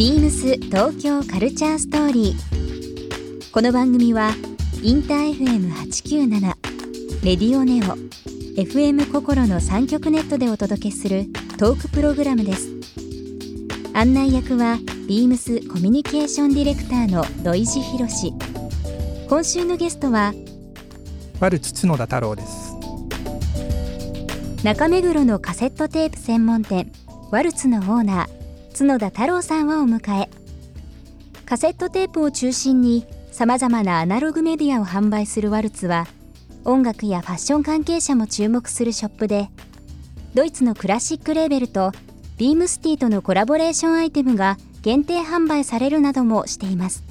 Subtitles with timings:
[0.00, 3.52] ビームス東京カルチャーストーリー。
[3.52, 4.30] この番組は
[4.82, 6.40] インター FM897
[7.22, 7.98] レディオネオ
[8.58, 11.26] FM 心の三極ネットでお届けする
[11.58, 12.70] トークプログラムです。
[13.92, 18.32] 案内役はビームスコミュニケーションディレクターの土井博志。
[19.28, 20.32] 今週のゲストは
[21.40, 22.74] ワルツ角田太郎です
[24.64, 26.90] 中目黒のカセットテープ専門店
[27.30, 28.39] ワルツのオーナー
[28.80, 30.30] 角田太郎さんをお迎え。
[31.44, 36.06] カセットテープを中心にさまざまなアナログメディアを販売するワルツは
[36.64, 39.50] 音楽やファッション関係者も注目するショップで
[40.32, 41.92] ドイツのクラシックレーベルと
[42.38, 47.04] ビームスティとのコラボレーションアイテムが限定販売されるなどもしています。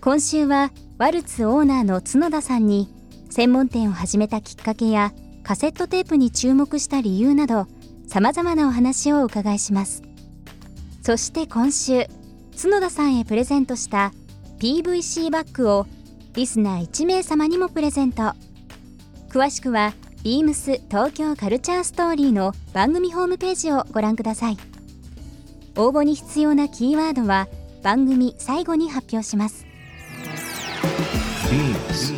[0.00, 2.88] 今週はワルツオーナーの角田さんに
[3.30, 7.66] 専門店を始めたきっかけやカセットテープに注目した理由など
[8.06, 10.04] さまざまなお話をお伺いします。
[11.06, 12.06] そして今週
[12.60, 14.10] 角田さんへプレゼントした
[14.58, 15.86] PVC バッグを
[16.34, 18.32] リスナー1名様にもプレゼント
[19.28, 19.92] 詳しくは
[20.24, 24.56] beams 東京カルチャーストーリーの番組ホームページをご覧ください
[25.76, 27.46] 応募に必要なキーワードは
[27.84, 29.64] 番組最後に発表します
[31.48, 32.14] Beams.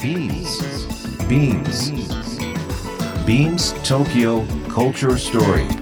[0.00, 0.58] Beams.
[1.28, 1.92] Beams.
[3.24, 5.81] Beams Tokyo Culture Story.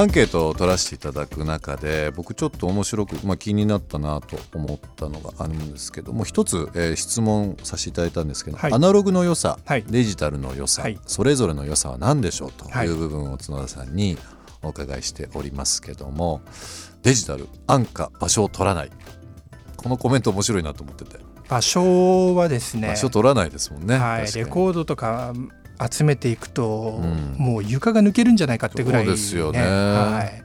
[0.00, 8.72] アンケートを取らせていただく中で僕ちょっと面白く、まあ、気になったなと思ったのがあるんですけども一つ、えー質問させていただいたんですけど、はい。
[8.72, 9.84] アナログの良さ、はい。
[9.88, 10.98] デジタルの良さ、はい。
[11.06, 12.86] それぞれの良さは何でしょうとはい。
[12.86, 14.16] いう部分を角田さんに
[14.62, 16.42] お伺いしておりますけども
[17.02, 18.90] デジタル安価場所を取らない。
[19.76, 22.88] このコメント面白いなと思ってて、場所はですね。
[22.88, 25.32] 場所取らないですもんね、はい、レコードとか
[25.90, 27.36] 集めていくと、うん。
[27.38, 29.60] もう床が抜けるんじゃないかってぐらい、そうですよね。
[29.60, 30.42] はい、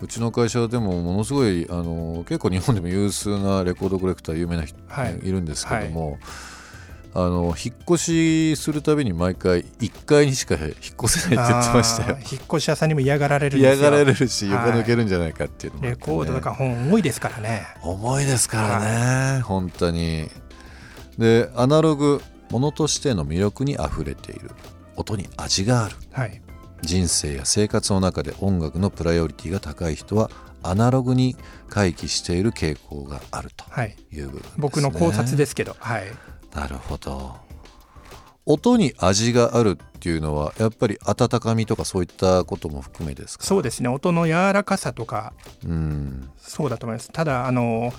[0.00, 5.18] うちの会社でもものすごいあの結構日本でも有数なレコードコレクター有名な人、はい。
[5.22, 6.18] い、るんですけども、
[7.16, 10.72] あの引っ越しするたびに毎回1階にしか引っ
[11.04, 12.18] 越せないって言ってましたよ。
[12.18, 14.68] 引っ越し屋さんにも嫌がられる嫌がられるしはい。
[14.68, 16.06] 床抜けるんじゃないかっていうのもあレってね。
[16.16, 17.66] コードとか本多いですからね。
[17.82, 20.28] 重いですからね、本当に。
[21.16, 22.20] でアナログ
[22.54, 24.52] ものとしての魅力にあふれている。
[24.94, 25.96] 音に味がある。
[26.12, 26.40] はい。
[26.82, 30.30] 人生や生活の中で音楽のプライオリティが高い人は
[30.62, 31.34] アナログに
[31.68, 35.74] 回帰している傾向があるとはいいう部分です、ね、僕の考察ですけど。
[35.80, 36.04] はい。
[36.54, 37.34] なるほど。
[38.46, 43.44] 音に味があるっていうのはやっぱり温かみとかそういったことも含めですか？
[43.44, 43.88] そうですね。
[43.88, 45.32] 音の柔らかさとか。
[45.66, 46.30] うん。
[46.36, 47.10] そうだと思います。
[47.10, 47.92] ただあの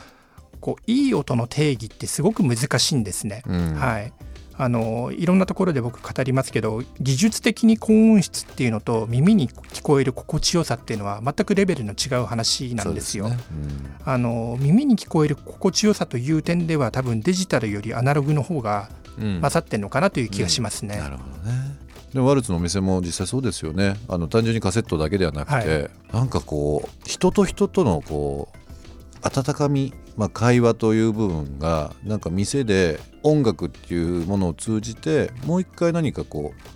[0.62, 3.76] こういい音の定義ってすごく難しいんですね、うん。
[3.76, 4.14] はい
[4.58, 13.28] あのいろんなところで僕語りますけど技術的に高音質っていうのと耳に聞こえる心地よさっていうのは全くレベルの違う話なんですよ。
[13.28, 13.44] そうね。
[14.06, 19.40] あの耳に聞こえる心地よさという点では多分デジタルよりアナログの方がうん。
[19.42, 20.98] 勝ってんのかなという気がしますね。
[20.98, 21.78] なるほどね。
[22.14, 23.96] でもワルツのお店も実際そうですよね。
[24.08, 36.76] あの単純にカセットだけではなくて、はなんかこう人と人とのこう温かみ、まあ、会話という部分がなんか店で音楽っていうものを通じてもう一回何かこう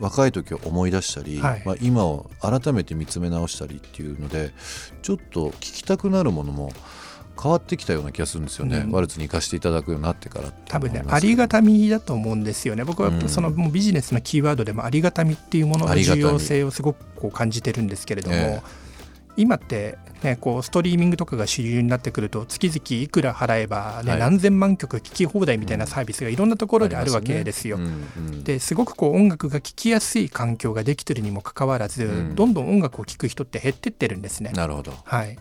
[0.00, 1.62] 若い時を思い出したり、はい。
[1.64, 4.52] まあ、今を改めて見つめ直したりっていうので
[5.02, 6.72] ちょっと聞きたくなるものも
[7.40, 8.90] 変わってきたような気がするんですよね、うん。
[8.92, 12.84] ワルツに行かせていただくようになってから多分ねありがたみだと思うんですよね。
[12.84, 13.28] 僕はうん。
[13.28, 18.62] そのもうビジネスのキーワードでもありがたみっていうもののありがたみ重要性をすごくこう感じてるんですけれども、え
[19.36, 24.20] 今って、ね、こうストリーミングとかが主流になってくると月々いくら払えば、ねはい。
[24.20, 27.76] 何千万曲聴き放題みたいなサービスがいろんなところであるわけですよ。
[27.76, 28.44] うんうん。
[28.44, 32.34] ですごくこう音楽が聴きやすい環境ができてるにもかかわらず、うん。
[32.34, 34.52] どんどん音楽を聴く人って減ってってるんですね。
[34.54, 34.92] なるほど。
[35.04, 35.38] はい、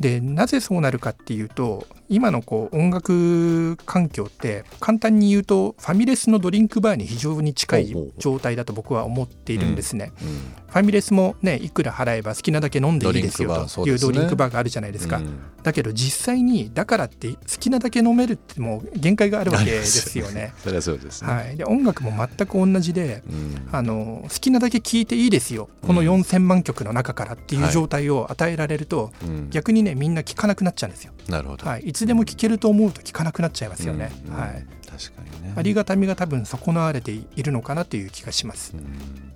[0.00, 10.12] でなぜそうなるかっていうと今のこう音楽環境って簡単に言うとファミレスのドリンクバーに非常に近い状態だと僕は思っているんですね。
[10.22, 10.28] うん
[10.68, 13.66] ファミレスもねいくら払えば好きなだけ飲んでいいですよ。
[13.66, 15.16] というドリンクバーがあるじゃないですか。
[15.16, 20.54] うんだけど実際にだからって好きなだけ飲めるってもう限界があるわけですよね。
[20.62, 23.68] それはそうですね、はい、で音楽も全く同じでうん。
[23.70, 25.68] あの好きなだけ聴いていいですよ。
[25.82, 26.08] このうん。
[26.08, 29.50] 4,000万曲の中からっていう状態を与えられると、うん。
[29.50, 31.12] 逆にねみんな聴かなくなっちゃうんですよ。
[31.28, 34.12] なるほど、はい、いつでも聴けると思うと聴かなくなっちゃいますよね。
[34.28, 35.52] うんはい、確かにね。
[35.56, 38.74] ありがたみが多分損なわれているのかなという気がします。
[38.76, 39.32] うん。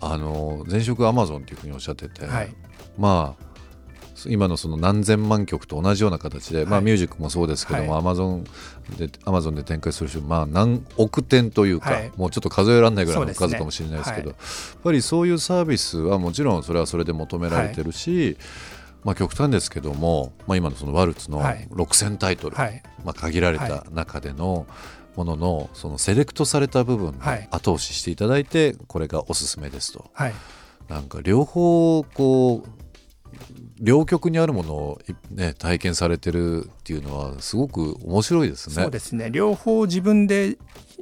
[0.00, 2.54] あの前職アマゾンっていうふうにおっしゃってて、はい、
[2.98, 3.50] まあ
[4.26, 6.84] 今のその何千万曲と同じような形で、まあはい。
[6.84, 8.44] ミュージックもそうですけども、はアマゾン
[8.96, 12.12] でアマゾンで展開する人まあ何億点というか、はい。
[12.16, 14.42] もうちょっと数えられないぐらいの数かもしれないですけどはや
[14.78, 18.36] っぱりそういうサービスはもちろんそれはそれで求められてるし、
[19.04, 21.68] まあ極端ですけども、まあ、今のそのワルツのはい。
[21.70, 24.66] 6000タイトル、はい、まあ、限られた中での
[25.16, 27.38] もののそのセレクトされた部分はい。
[27.40, 30.10] で後押ししていただいてこれがおすすめですと。
[30.12, 30.34] はい、
[30.88, 32.80] なんか両方こう
[33.80, 35.00] 両極にあるものを、
[35.30, 38.74] ね、体験されてるっていうのはすごく面白いですね。
[38.74, 39.30] そうですね。
[39.30, 40.58] 両方自分で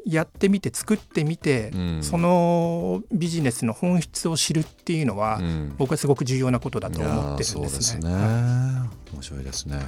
[0.09, 7.69] やってみて作ってみて、うんそのビジネスの本質を知るっていうのは、うん僕はすごく重要なことだと思ってるんですね。
[7.69, 9.79] すね、は面白いですね。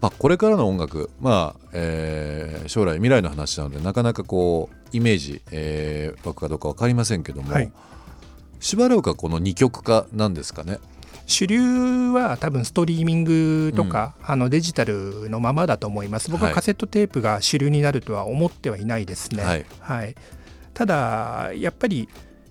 [0.00, 7.70] まあ、これからの音楽、まあえー将来未来の話なのでなかなかこうイメージ、えー、湧くかどうか分かりませんけども、はい
[8.60, 10.78] しばらくはこの二極化なんですかね。
[11.26, 16.30] 主流は多分ストリーミングとか、あのデジタルのままだと思います。
[16.30, 16.54] 僕ははい。
[16.54, 19.42] カセットテープが主流になるとは思ってはいないですね。
[19.42, 19.66] はい。
[19.80, 20.14] はい、
[20.74, 22.08] ただやっぱり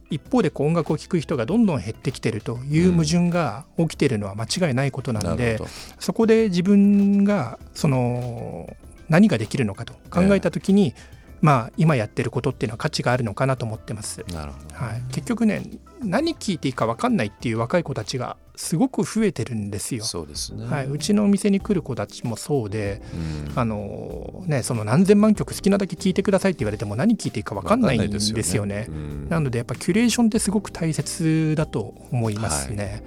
[0.10, 5.70] 一方でこう音楽を聴く人がどんどん減ってきてるという矛盾が起きてるのは間違いないことなので、なるほど。
[6.00, 8.76] そこで自分がその
[9.10, 10.94] 何ができるのかと考えた時に、
[11.42, 14.24] まあ今やってることっていうのは価値があるのかなと思ってます。
[14.34, 15.64] なるほど、はい、結局ね
[16.02, 20.04] 何聞いていいか分かんないっていう若い子たちがすごく増えてるんですよ。
[20.04, 20.66] そうですね。
[20.66, 23.18] はい、うちのお店に来る子たちもそうで、う
[23.56, 23.60] ん。
[23.60, 28.86] あのね、その何千万曲好きなだけ聞いてくださいって言われても何聞いていいか分かんないんですよね。
[28.90, 33.04] うんなのでやっぱキュレーションってすごく大切だと思いますね。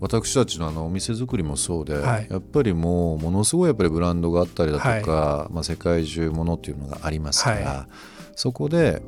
[0.00, 2.26] 私たちのあのお店作りもそうで、はい。
[2.30, 7.88] やっぱりもうものすごいやっぱりブランドがあったりだとか、まあ、世界中ものっていうのがありますから、は
[8.34, 9.02] そこで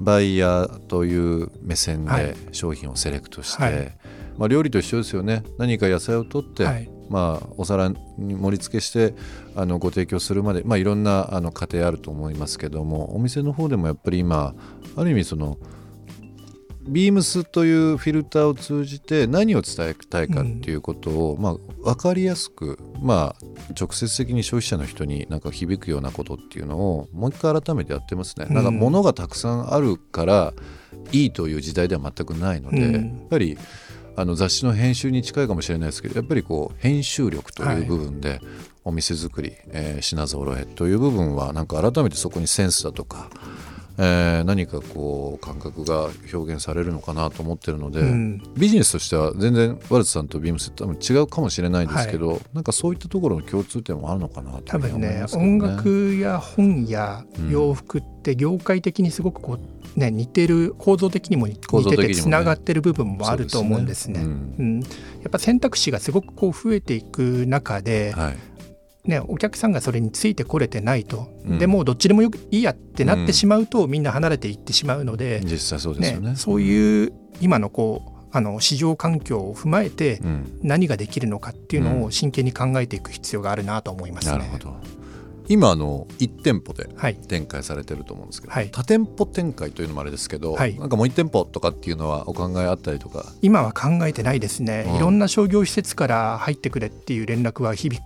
[0.00, 2.26] バイヤーという目線はい。
[2.26, 3.92] で商品をセレクトして、はい
[4.38, 5.42] まあ、料理と一緒ですよね。
[5.58, 6.88] 何か野菜を取って、はい。
[7.10, 9.14] まあ、お皿に盛り付けして
[9.56, 14.54] あのご提供するまで、まあ、いろんなあの過程あると思いますけどもお店の方でもやっぱり今
[14.94, 15.56] ある意味その
[16.88, 23.44] ビームスというフィルターを通じて何を伝えたいかっていうことを、まあ、分かりやすく、まあ、
[23.78, 28.46] 直接的に消費者の人になんか響くようなことっていうのをもう一回改めてやってますね。
[28.46, 30.54] なんかうん物がたくさんあるから
[31.12, 32.94] いいという時代では全くないので、うん。
[32.94, 33.58] やっぱり
[34.20, 38.40] あの雑誌の編集に近いかもしれないですけどやっぱりこう編集力という部分で
[38.84, 43.30] お店作り、えー品揃えという部分はなんか改めてそこにセンスだとか、
[43.98, 48.42] えー何かこう感覚が表現されるのかなと思ってるので、うん。
[48.56, 59.58] ビジネスとしては全然ワルツさんとビームスって多分違うかもしれないですけど、なんかそういったところの共通点もあるのかなと多分ね音楽や本やうん洋服って業界的にすごくこ
[59.96, 64.20] う、ね、似てる構造的にも似ててつながってる部分もあると思うんですね。
[64.20, 64.26] う
[64.62, 64.80] ん。
[64.80, 64.86] や
[65.26, 68.36] っぱ選択肢がすごくこう増えていく中で、はい
[69.04, 71.58] ね、お客さんがそれについてこれてないと、うん。
[71.58, 76.30] でもうどっちでもよくいいやってなってしまうと、みんな離れていってしまうので、実際そうですよね。
[76.30, 80.58] ねそういう今のこうあの市場環境を踏まえてうん。
[80.62, 84.32] 何ができるのかっていうのを真剣に考えていく必要があるなと思いますね。
[84.32, 84.76] なるほど。
[85.48, 87.14] 今あの1店舗ではい。
[87.14, 88.70] 展開されてると思うんですけど、はい。
[88.70, 90.78] 多店舗展開というのもあれですけど、はい。
[90.78, 93.24] なんかもう1店舗とかっていうのはお考えあったりとか？
[93.40, 94.96] 今は考えてないですね、うん。
[94.96, 97.98] いろんな商業施設から入ってくれっていう連絡は日々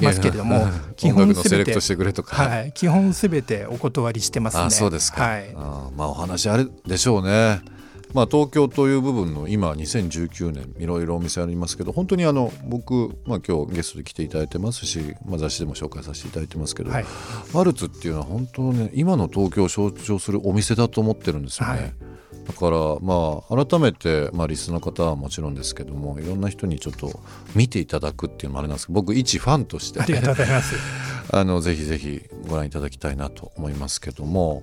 [0.00, 4.62] 来ますけれども基音本すべて楽のセレクトしてくれとか、 はい、基本すべてお断りしてますね。
[4.64, 7.60] あそうですか、はい、あまあお話あれでしょうね。
[8.14, 17.04] まあ東京という部分の今2019年いろいろお店ありますけど本当にあの僕、まあ、今日ゲストで来ていただいてますし、まあ、雑誌でも紹介させていただいてますけど、はい。
[17.52, 21.72] ワルツっていうのは本当ね今の東京を象徴するお店だと思ってるんですよね。
[21.72, 22.07] はい
[22.48, 27.20] だからまあ改めて、まあ、リスの方はもちろんですけどもいろんな人にちょっと
[27.54, 30.74] 見ていただくっていうのもあれなんですけど僕一ファンとしてありがとうございます。
[31.30, 34.62] あのぜひぜひご覧いただきたいなと思いますけども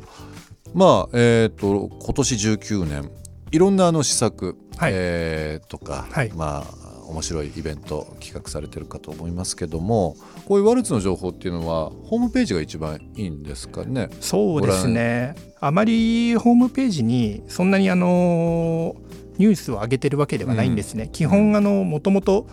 [0.74, 3.12] まあえっ、と今年19年
[3.51, 14.09] いろんなあの施策、はいえーとか、はいまあ面白いイベント企画されてるかと思いますけどもこういうワルツの情報っていうのはホームページが一番いいんですかね？
[14.21, 15.35] そうですね。
[15.59, 18.95] あまりホームページにそんなにあの
[19.38, 22.47] ニュースを上げてるわけではないんですね、うん、基本あのもともと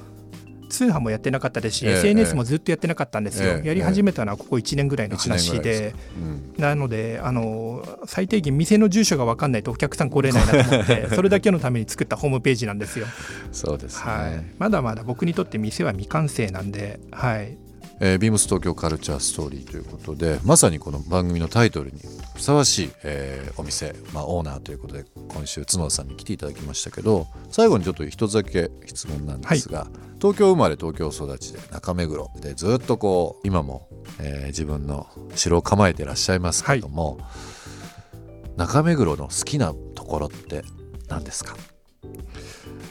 [0.73, 13.07] 通販もやってなかったですし、えー、SNS もずっとやってなかったんですよ、えー、やり始めたのはここ1年ぐらいの話で、うん、なのであの最低限店の住所が分かんないとお客さん来れないなと思って それだけのために作ったホームページなんですよ。
[13.53, 17.59] そうです、ね、はい、まだまだ僕にとって店は未完成なんで、はい、
[18.05, 22.01] えー、ビームス東京カルチャーストーリーということでまさにこの番組のタイトルに
[22.35, 33.87] ふさわしい、えー、お店、まあ、オーナーということで今週角田さんに来ていただきましたけど最後にちょっと一つだけ質問なんですが、はい、東京生まれ東京育ちで中目黒でずっとこう今も、
[34.19, 35.07] えー、自分の
[35.37, 40.65] 城を構えていらっしゃいますけども、はい、中目黒の好きなところって
[41.09, 41.55] 何ですか？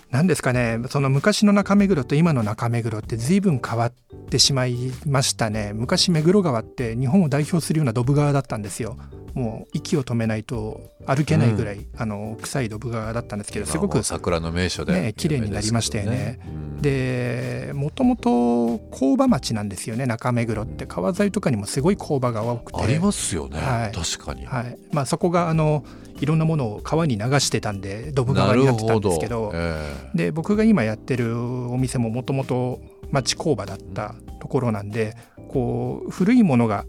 [0.10, 0.80] 何ですかね。
[0.89, 5.74] その昔の中目黒と今の中目黒って随分変わっててしまいましたね。
[5.74, 8.98] 昔目黒川って日本を代表するようなドブ川だったんですよ。
[9.34, 16.40] もう息を止めないと歩けないぐらい、うん、あの臭いドブ川だったんですけどすごく桜の名所で、ね、綺麗になりましたよね。
[16.82, 20.86] でもともと工場町なんですよね中目黒って。
[20.86, 22.82] 川沿いとかにもすごい工場が多くて。
[22.82, 24.78] ありますよね、はい、確かに、はい。
[24.92, 25.86] まあ、そこがあの
[26.20, 35.16] いろんなものを川に流してたんでドブ川になってたんですけど、えー、で僕が今やってるお店ももともと町工場だったところなんで
[35.50, 36.86] こう古いものが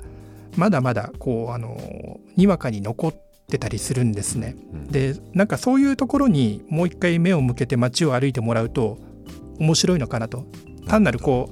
[0.56, 3.14] まだまだこうあのにわかに残っ
[3.48, 4.56] てたりするんですね。
[4.72, 8.98] うん、でなんかそういうところにもう一回目を向けて街を歩いてもらうと
[9.58, 10.44] 面白いのかなと。
[10.86, 11.50] 単なるこ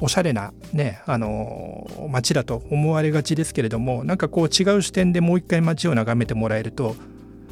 [0.00, 6.96] うおしゃれなねあの街だと思われがちですけれどもなんかこう違う視点でもう一回街を眺めてもらえると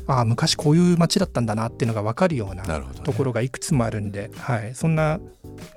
[0.06, 2.64] ああ昔こういう街だったんだなっていうのが分かるような
[3.04, 5.20] ところがいくつもあるんで、ね、はい、そんな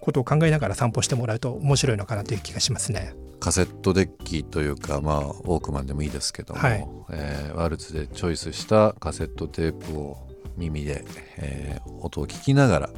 [0.01, 3.15] ことを考えながら散歩してもらうと面白いのかなという気がしますね。
[3.39, 10.17] カセットデッキというか、まあ、ウォークマンでもいいですけども、はい、えー、ワルツでチョイスしたカセットテープを
[10.55, 11.03] 耳で、
[11.37, 12.89] えー、音を聞きながら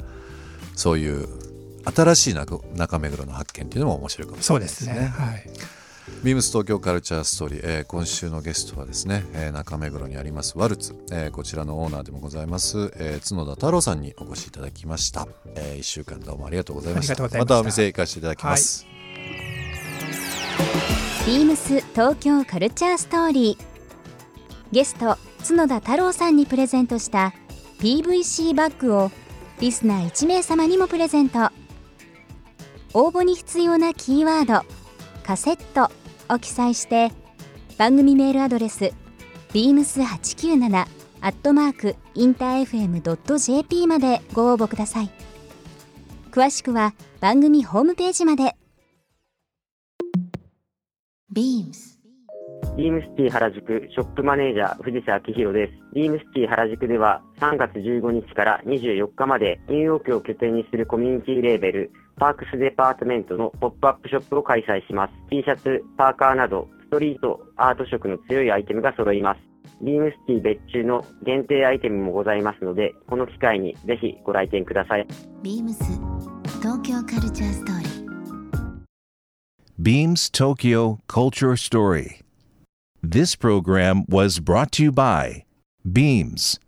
[0.76, 1.26] そういう
[1.92, 4.94] 新しい中目黒の発見っていうのも面白いかもしれないですね。
[4.94, 5.26] そうですね。
[5.26, 5.76] はい
[6.22, 17.20] ビームス東京カルチャーストーリー、えー、今週のゲストはですね、えー、中目黒にありますワルツ、えー、こちらのオーナーでもございます、えー、角田太郎さんにお越しいただきました、えー、1週間どうもありがとうございました。
[17.22, 17.60] また。
[17.60, 18.92] お店行かせていただきます、は
[21.24, 23.64] い、ビームス東京カルチャーストーリー。
[24.72, 27.32] ゲスト角田太郎さんにプレゼントした
[27.80, 29.10] PVC バッグを
[29.60, 31.50] リスナー1名様にもプレゼント。
[32.94, 34.66] 応募に必要なキーワード
[35.26, 35.90] 「カセット」
[36.32, 37.10] を記載して
[37.78, 38.92] 番組メールアドレス
[39.52, 40.86] beams897
[41.20, 45.10] アットマークインター FM.jp までご応募ください。
[46.30, 48.54] 詳しくは番組ホームページまで。
[51.32, 51.96] beams
[52.76, 55.72] ビームシティ原宿ショップマネージャー藤瀬明宏です。
[55.94, 65.12] ビームシティ原宿では3月15日から24日までニューヨークを拠点にするコミュニティレーベルパークスデパートメントのポップアップショップを開催します。
[65.28, 69.40] T シャツ、パーカーなどストリート、アート色の強いアイテムが揃います。
[69.82, 75.06] ビームシティ別注の限定アイテムもございますので、この機会にぜひご来店ください。
[75.42, 75.84] ビームス
[76.62, 78.06] 東京カルチャーストーリー
[79.78, 82.22] Beams Tokyo Culture Story
[83.02, 85.44] This program was brought to you by
[85.84, 86.58] Beams.